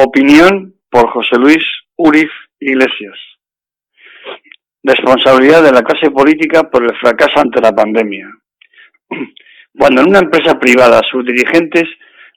Opinión 0.00 0.76
por 0.88 1.10
José 1.10 1.36
Luis 1.40 1.64
Urif 1.96 2.30
Iglesias. 2.60 3.18
Responsabilidad 4.84 5.64
de 5.64 5.72
la 5.72 5.82
clase 5.82 6.12
política 6.12 6.70
por 6.70 6.84
el 6.84 6.96
fracaso 6.98 7.40
ante 7.40 7.60
la 7.60 7.72
pandemia. 7.72 8.30
Cuando 9.76 10.02
en 10.02 10.10
una 10.10 10.20
empresa 10.20 10.56
privada 10.56 11.00
sus 11.10 11.26
dirigentes 11.26 11.82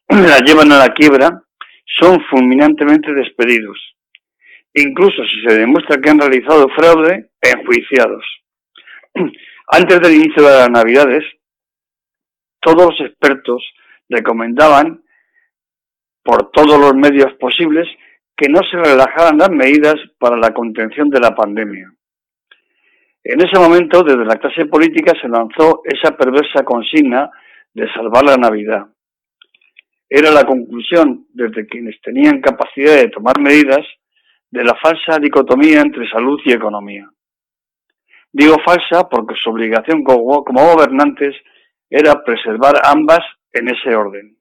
la 0.10 0.40
llevan 0.40 0.72
a 0.72 0.80
la 0.80 0.90
quiebra, 0.92 1.44
son 1.86 2.20
fulminantemente 2.32 3.14
despedidos. 3.14 3.78
Incluso 4.74 5.24
si 5.28 5.48
se 5.48 5.60
demuestra 5.60 6.02
que 6.02 6.10
han 6.10 6.20
realizado 6.20 6.68
fraude, 6.70 7.30
enjuiciados. 7.44 8.26
Antes 9.68 10.00
del 10.00 10.16
inicio 10.16 10.42
de 10.42 10.50
las 10.50 10.70
Navidades, 10.72 11.24
todos 12.60 12.90
los 12.90 13.08
expertos 13.08 13.64
recomendaban 14.10 15.04
por 16.24 16.52
todos 16.52 16.80
los 16.80 16.94
medios 16.96 17.34
posibles 17.40 17.88
que 18.36 18.50
no 18.50 18.60
se 18.70 18.78
relajaran 18.78 19.38
las 19.38 19.50
medidas 19.50 19.96
para 20.18 20.38
la 20.38 20.54
contención 20.54 21.10
de 21.10 21.20
la 21.20 21.36
pandemia. 21.36 21.92
En 23.24 23.40
ese 23.40 23.60
momento, 23.60 24.04
desde 24.04 24.26
la 24.26 24.38
clase 24.38 24.66
política 24.66 25.14
se 25.22 25.28
lanzó 25.28 25.82
esa 25.84 26.16
perversa 26.18 26.64
consigna 26.64 27.30
de 27.74 27.92
salvar 27.94 28.24
la 28.26 28.38
Navidad. 28.38 28.88
Era 30.10 30.32
la 30.32 30.44
conclusión 30.44 31.28
desde 31.34 31.68
quienes 31.68 32.02
tenían 32.02 32.42
capacidad 32.42 32.96
de 32.96 33.10
tomar 33.10 33.40
medidas 33.40 33.86
de 34.50 34.64
la 34.64 34.76
falsa 34.76 35.20
dicotomía 35.20 35.82
entre 35.82 36.10
salud 36.10 36.40
y 36.44 36.52
economía. 36.52 37.08
Digo 38.34 38.58
falsa 38.66 39.08
porque 39.10 39.36
su 39.36 39.50
obligación 39.50 40.04
como, 40.04 40.44
gobernantes 40.44 41.36
era 41.90 42.24
preservar 42.24 42.76
ambas 42.84 43.20
en 43.54 43.70
ese 43.70 43.96
orden, 43.96 44.38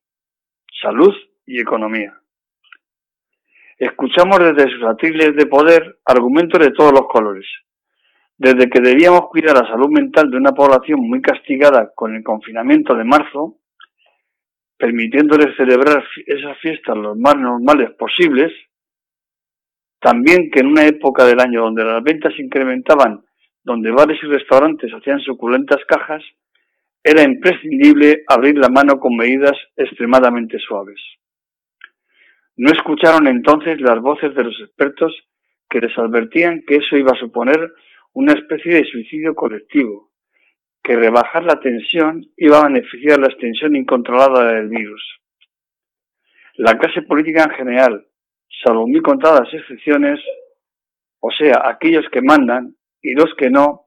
salud 0.80 1.14
y 1.50 1.60
economía. 1.60 2.14
Escuchamos 3.76 4.38
desde 4.38 4.70
sus 4.70 4.84
atriles 4.84 5.34
de 5.34 5.46
poder 5.46 5.98
argumentos 6.04 6.60
de 6.60 6.70
todos 6.70 6.92
los 6.92 7.08
colores, 7.08 7.46
desde 8.36 8.70
que 8.70 8.80
debíamos 8.80 9.28
cuidar 9.30 9.56
la 9.56 9.66
salud 9.66 9.88
mental 9.90 10.30
de 10.30 10.36
una 10.36 10.52
población 10.52 11.00
muy 11.00 11.20
castigada 11.20 11.90
con 11.94 12.14
el 12.14 12.22
confinamiento 12.22 12.94
de 12.94 13.04
marzo, 13.04 13.56
permitiéndoles 14.76 15.56
celebrar 15.56 16.04
esas 16.26 16.56
fiestas 16.58 16.96
lo 16.96 17.16
más 17.16 17.36
normales 17.36 17.90
posibles, 17.98 18.52
también 19.98 20.50
que 20.50 20.60
en 20.60 20.68
una 20.68 20.86
época 20.86 21.24
del 21.24 21.40
año 21.40 21.62
donde 21.62 21.84
las 21.84 22.02
ventas 22.02 22.32
incrementaban, 22.38 23.24
donde 23.64 23.90
bares 23.90 24.18
y 24.22 24.26
restaurantes 24.26 24.92
hacían 24.92 25.20
suculentas 25.20 25.80
cajas, 25.88 26.22
era 27.02 27.22
imprescindible 27.22 28.24
abrir 28.28 28.56
la 28.56 28.68
mano 28.68 29.00
con 29.00 29.16
medidas 29.16 29.56
extremadamente 29.76 30.58
suaves. 30.58 31.00
No 32.62 32.70
escucharon 32.72 33.26
entonces 33.26 33.80
las 33.80 33.98
voces 34.02 34.34
de 34.34 34.44
los 34.44 34.54
expertos 34.60 35.16
que 35.66 35.80
les 35.80 35.96
advertían 35.96 36.62
que 36.66 36.76
eso 36.76 36.94
iba 36.94 37.12
a 37.12 37.18
suponer 37.18 37.72
una 38.12 38.34
especie 38.34 38.74
de 38.74 38.84
suicidio 38.84 39.34
colectivo, 39.34 40.10
que 40.82 40.94
rebajar 40.94 41.42
la 41.44 41.58
tensión 41.58 42.22
iba 42.36 42.58
a 42.60 42.68
beneficiar 42.68 43.18
la 43.18 43.28
extensión 43.28 43.76
incontrolada 43.76 44.52
del 44.52 44.68
virus. 44.68 45.02
La 46.56 46.76
clase 46.76 47.00
política 47.00 47.44
en 47.44 47.50
general, 47.52 48.06
salvo 48.62 48.86
muy 48.86 49.00
contadas 49.00 49.48
excepciones, 49.54 50.20
o 51.20 51.30
sea, 51.30 51.62
aquellos 51.64 52.04
que 52.12 52.20
mandan 52.20 52.76
y 53.00 53.14
los 53.14 53.34
que 53.38 53.48
no, 53.48 53.86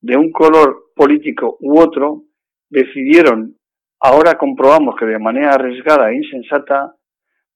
de 0.00 0.16
un 0.16 0.32
color 0.32 0.84
político 0.94 1.58
u 1.60 1.78
otro, 1.78 2.22
decidieron, 2.70 3.58
ahora 4.00 4.38
comprobamos 4.38 4.96
que 4.96 5.04
de 5.04 5.18
manera 5.18 5.52
arriesgada 5.52 6.10
e 6.10 6.16
insensata, 6.16 6.95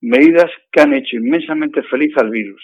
medidas 0.01 0.51
que 0.73 0.81
han 0.81 0.95
hecho 0.95 1.17
inmensamente 1.17 1.83
feliz 1.84 2.17
al 2.17 2.31
virus. 2.31 2.62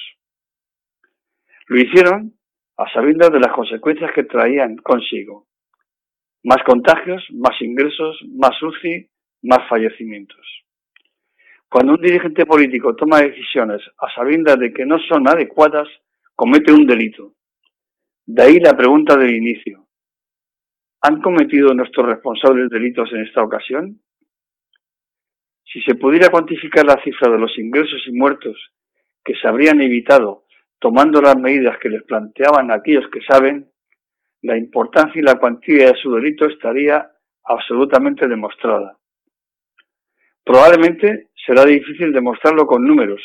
Lo 1.68 1.78
hicieron 1.78 2.32
a 2.76 2.90
sabiendas 2.92 3.30
de 3.32 3.40
las 3.40 3.52
consecuencias 3.52 4.12
que 4.14 4.24
traían 4.24 4.76
consigo. 4.76 5.46
Más 6.44 6.62
contagios, 6.64 7.24
más 7.32 7.60
ingresos, 7.60 8.20
más 8.34 8.62
UCI, 8.62 9.08
más 9.42 9.68
fallecimientos. 9.68 10.46
Cuando 11.68 11.94
un 11.94 12.00
dirigente 12.00 12.46
político 12.46 12.94
toma 12.94 13.20
decisiones 13.20 13.82
a 13.98 14.08
sabiendas 14.14 14.58
de 14.58 14.72
que 14.72 14.86
no 14.86 14.98
son 15.00 15.28
adecuadas, 15.28 15.88
comete 16.34 16.72
un 16.72 16.86
delito. 16.86 17.34
De 18.24 18.42
ahí 18.42 18.60
la 18.60 18.76
pregunta 18.76 19.16
del 19.16 19.34
inicio. 19.34 19.86
¿Han 21.02 21.20
cometido 21.20 21.74
nuestros 21.74 22.06
responsables 22.06 22.70
delitos 22.70 23.12
en 23.12 23.22
esta 23.22 23.42
ocasión? 23.42 24.00
Si 25.76 25.82
se 25.82 25.94
pudiera 25.94 26.30
cuantificar 26.30 26.86
la 26.86 26.98
cifra 27.04 27.30
de 27.30 27.38
los 27.38 27.58
ingresos 27.58 28.02
y 28.06 28.12
muertos 28.12 28.56
que 29.22 29.34
se 29.34 29.46
habrían 29.46 29.82
evitado 29.82 30.44
tomando 30.78 31.20
las 31.20 31.36
medidas 31.36 31.76
que 31.78 31.90
les 31.90 32.02
planteaban 32.04 32.70
aquellos 32.70 33.04
que 33.10 33.20
saben, 33.20 33.68
la 34.40 34.56
importancia 34.56 35.20
y 35.20 35.22
la 35.22 35.34
cuantía 35.34 35.88
de 35.88 35.98
su 36.00 36.14
delito 36.14 36.46
estaría 36.46 37.06
absolutamente 37.44 38.26
demostrada. 38.26 38.96
Probablemente 40.42 41.28
será 41.44 41.66
difícil 41.66 42.10
demostrarlo 42.10 42.66
con 42.66 42.82
números, 42.82 43.20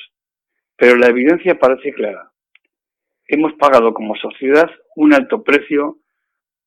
pero 0.75 0.97
la 0.97 1.07
evidencia 1.07 1.57
parece 1.57 1.94
clara. 1.94 2.34
Hemos 3.28 3.53
pagado 3.53 3.94
como 3.94 4.13
sociedad 4.17 4.69
un 4.97 5.13
alto 5.13 5.41
precio 5.41 6.00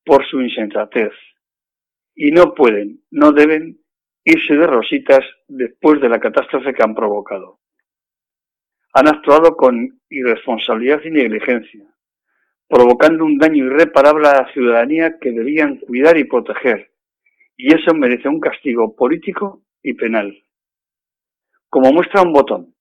por 0.03 0.25
su 0.25 0.41
insensatez 0.41 1.11
y 2.15 2.31
no 2.31 2.55
pueden, 2.55 3.03
no 3.11 3.31
deben 3.33 3.84
irse 4.25 4.55
de 4.55 4.67
rositas 4.67 5.23
después 5.47 6.01
de 6.01 6.09
la 6.09 6.19
catástrofe 6.19 6.73
que 6.73 6.83
han 6.83 6.95
provocado 6.95 7.59
han 8.93 9.09
actuado 9.09 9.57
con 9.57 9.99
irresponsabilidad 10.09 11.01
y 11.03 11.11
negligencia, 11.11 11.83
provocando 12.69 13.25
un 13.25 13.37
daño 13.37 13.65
irreparable 13.65 14.25
a 14.29 14.41
la 14.41 14.53
ciudadanía 14.53 15.19
que 15.19 15.31
debían 15.31 15.79
cuidar 15.79 16.17
y 16.17 16.23
proteger, 16.23 16.91
y 17.57 17.75
eso 17.75 17.93
merece 17.93 18.29
un 18.29 18.39
castigo 18.39 18.95
político 18.95 19.63
y 19.83 19.95
penal. 19.95 20.41
Como 21.67 21.91
muestra 21.91 22.21
un 22.21 22.31
botón, 22.31 22.73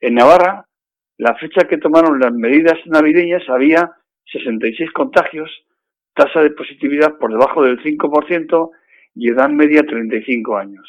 en 0.00 0.14
Navarra, 0.14 0.68
la 1.16 1.34
fecha 1.34 1.66
que 1.66 1.78
tomaron 1.78 2.20
las 2.20 2.32
medidas 2.32 2.78
navideñas 2.86 3.42
había 3.48 3.96
66 4.30 4.92
contagios, 4.92 5.50
tasa 6.14 6.40
de 6.40 6.52
positividad 6.52 7.18
por 7.18 7.32
debajo 7.32 7.64
del 7.64 7.82
5% 7.82 8.70
y 9.18 9.30
edad 9.30 9.48
media 9.48 9.82
35 9.82 10.56
años. 10.56 10.88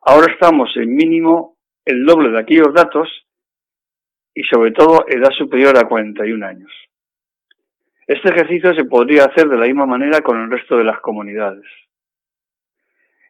Ahora 0.00 0.32
estamos 0.32 0.74
en 0.76 0.94
mínimo 0.94 1.58
el 1.84 2.06
doble 2.06 2.30
de 2.30 2.38
aquellos 2.38 2.72
datos 2.72 3.06
y 4.32 4.42
sobre 4.44 4.72
todo 4.72 5.04
edad 5.06 5.30
superior 5.36 5.76
a 5.76 5.86
41 5.86 6.46
años. 6.46 6.72
Este 8.06 8.30
ejercicio 8.30 8.74
se 8.74 8.84
podría 8.84 9.24
hacer 9.24 9.46
de 9.46 9.58
la 9.58 9.66
misma 9.66 9.84
manera 9.84 10.22
con 10.22 10.40
el 10.40 10.50
resto 10.50 10.78
de 10.78 10.84
las 10.84 11.00
comunidades. 11.00 11.66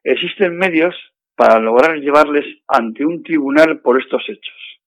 Existen 0.04 0.56
medios 0.56 0.94
para 1.34 1.58
lograr 1.58 1.96
llevarles 1.96 2.44
ante 2.68 3.04
un 3.04 3.24
tribunal 3.24 3.80
por 3.80 4.00
estos 4.00 4.22
hechos, 4.28 4.80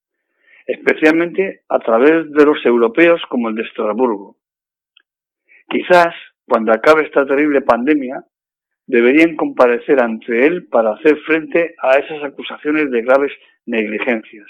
especialmente 0.66 1.64
a 1.68 1.80
través 1.80 2.32
de 2.32 2.46
los 2.46 2.66
europeos 2.66 3.22
como 3.30 3.50
el 3.50 3.56
de 3.56 3.64
Estrasburgo. 3.64 4.38
Quizás, 5.68 6.16
cuando 6.48 6.72
acabe 6.72 7.04
esta 7.04 7.26
terrible 7.26 7.62
pandemia, 7.62 8.24
deberían 8.88 9.36
comparecer 9.36 10.02
ante 10.02 10.48
él 10.48 10.68
para 10.68 10.94
hacer 10.94 11.18
frente 11.20 11.76
a 11.82 11.98
esas 11.98 12.24
acusaciones 12.24 12.90
de 12.90 13.02
graves 13.02 13.34
negligencias, 13.66 14.48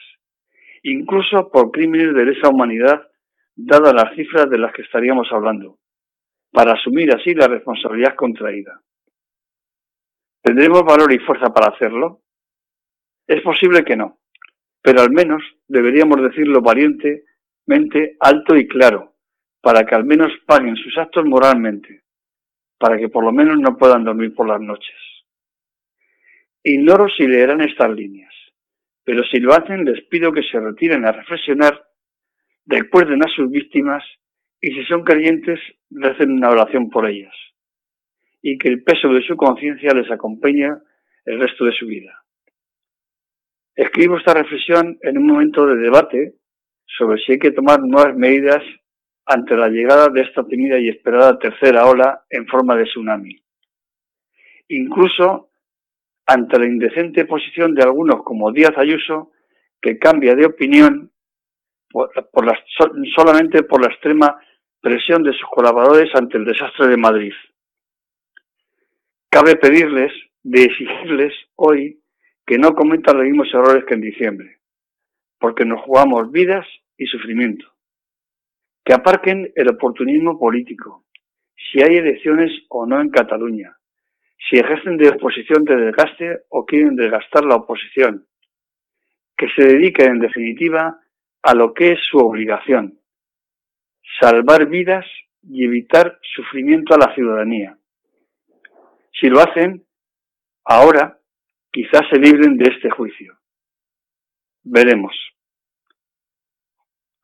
incluso 0.83 1.49
por 1.51 1.71
crímenes 1.71 2.13
de 2.13 2.25
lesa 2.25 2.49
humanidad, 2.49 3.01
dadas 3.55 3.93
las 3.93 4.15
cifras 4.15 4.49
de 4.49 4.59
las 4.59 4.71
que 4.73 4.83
estaríamos 4.83 5.27
hablando, 5.31 5.79
para 6.51 6.73
asumir 6.73 7.13
así 7.13 7.33
la 7.33 7.47
responsabilidad 7.47 8.15
contraída. 8.15 8.79
¿Tendremos 10.43 10.83
valor 10.83 11.11
y 11.11 11.19
fuerza 11.19 11.51
para 11.51 11.75
hacerlo? 11.75 12.21
Es 13.27 13.41
posible 13.41 13.83
que 13.83 13.97
no, 13.97 14.19
pero 14.81 15.01
al 15.01 15.11
menos 15.11 15.41
deberíamos 15.67 16.21
decirlo 16.21 16.61
valientemente, 16.61 18.15
alto 18.19 18.55
y 18.55 18.67
claro, 18.67 19.15
para 19.61 19.83
que 19.83 19.95
al 19.95 20.05
menos 20.05 20.31
paguen 20.45 20.75
sus 20.75 20.95
actos 20.97 21.25
moralmente, 21.25 22.03
para 22.77 22.97
que 22.97 23.09
por 23.09 23.23
lo 23.23 23.31
menos 23.31 23.57
no 23.59 23.77
puedan 23.77 24.03
dormir 24.03 24.33
por 24.33 24.47
las 24.47 24.61
noches. 24.61 24.95
Ignoro 26.63 27.07
si 27.09 27.27
leerán 27.27 27.61
estas 27.61 27.89
líneas, 27.91 28.33
pero 29.03 29.23
si 29.23 29.39
lo 29.39 29.53
hacen 29.53 29.85
les 29.85 30.03
pido 30.07 30.31
que 30.31 30.43
se 30.43 30.59
retiren 30.59 31.05
a 31.05 31.11
reflexionar, 31.11 31.87
recuerden 32.65 33.23
a 33.23 33.29
sus 33.33 33.49
víctimas 33.49 34.03
y 34.59 34.71
si 34.71 34.83
son 34.85 35.03
creyentes 35.03 35.59
recen 35.89 36.31
una 36.31 36.49
oración 36.49 36.89
por 36.89 37.07
ellas 37.07 37.33
y 38.41 38.57
que 38.57 38.69
el 38.69 38.83
peso 38.83 39.09
de 39.09 39.21
su 39.23 39.35
conciencia 39.35 39.93
les 39.93 40.09
acompañe 40.11 40.69
el 41.25 41.39
resto 41.39 41.65
de 41.65 41.73
su 41.73 41.85
vida. 41.85 42.23
Escribo 43.75 44.17
esta 44.17 44.33
reflexión 44.33 44.97
en 45.01 45.17
un 45.17 45.27
momento 45.27 45.65
de 45.67 45.75
debate 45.75 46.33
sobre 46.85 47.21
si 47.21 47.33
hay 47.33 47.39
que 47.39 47.51
tomar 47.51 47.81
nuevas 47.81 48.15
medidas 48.15 48.63
ante 49.27 49.55
la 49.55 49.67
llegada 49.67 50.07
de 50.07 50.21
esta 50.21 50.45
timida 50.45 50.79
y 50.79 50.87
esperada 50.87 51.37
tercera 51.37 51.85
ola 51.85 52.23
en 52.29 52.47
forma 52.47 52.75
de 52.75 52.85
tsunami. 52.85 53.35
Incluso 54.69 55.49
ante 56.25 56.59
la 56.59 56.65
indecente 56.65 57.25
posición 57.25 57.75
de 57.75 57.83
algunos 57.83 58.23
como 58.23 58.51
Díaz 58.51 58.77
Ayuso, 58.77 59.31
que 59.81 59.99
cambia 59.99 60.35
de 60.35 60.45
opinión 60.45 61.11
solamente 63.15 63.63
por 63.63 63.81
la 63.81 63.93
extrema 63.93 64.41
presión 64.81 65.23
de 65.23 65.33
sus 65.33 65.47
colaboradores 65.49 66.13
ante 66.15 66.37
el 66.37 66.45
desastre 66.45 66.87
de 66.87 66.97
Madrid. 66.97 67.33
Cabe 69.29 69.55
pedirles, 69.55 70.11
de 70.43 70.63
exigirles 70.63 71.33
hoy, 71.55 72.01
que 72.45 72.57
no 72.57 72.73
cometan 72.75 73.17
los 73.17 73.25
mismos 73.25 73.53
errores 73.53 73.83
que 73.85 73.93
en 73.93 74.01
diciembre, 74.01 74.59
porque 75.39 75.65
nos 75.65 75.81
jugamos 75.81 76.31
vidas 76.31 76.65
y 76.97 77.05
sufrimiento. 77.07 77.76
Que 78.87 78.93
aparquen 78.93 79.51
el 79.53 79.67
oportunismo 79.67 80.39
político, 80.39 81.03
si 81.57 81.83
hay 81.83 81.97
elecciones 81.97 82.49
o 82.69 82.85
no 82.85 83.01
en 83.01 83.09
Cataluña, 83.09 83.75
si 84.49 84.55
ejercen 84.55 84.95
de 84.95 85.09
oposición 85.09 85.65
de 85.65 85.75
desgaste 85.75 86.43
o 86.47 86.65
quieren 86.65 86.95
desgastar 86.95 87.43
la 87.43 87.55
oposición, 87.55 88.25
que 89.35 89.49
se 89.49 89.65
dediquen 89.65 90.11
en 90.11 90.19
definitiva 90.19 91.01
a 91.41 91.53
lo 91.53 91.73
que 91.73 91.91
es 91.91 91.99
su 92.09 92.17
obligación, 92.17 92.97
salvar 94.21 94.67
vidas 94.67 95.05
y 95.43 95.65
evitar 95.65 96.17
sufrimiento 96.21 96.95
a 96.95 96.97
la 96.97 97.13
ciudadanía. 97.13 97.77
Si 99.19 99.27
lo 99.27 99.41
hacen, 99.41 99.85
ahora 100.63 101.19
quizás 101.73 102.03
se 102.09 102.19
libren 102.19 102.55
de 102.55 102.71
este 102.71 102.89
juicio. 102.89 103.37
Veremos. 104.63 105.13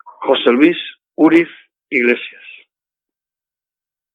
José 0.04 0.52
Luis 0.52 0.78
Uriz 1.16 1.50
Iglesias. 1.90 2.53